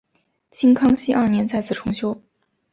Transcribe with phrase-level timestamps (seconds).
[0.49, 2.19] 清康熙二年再次重修。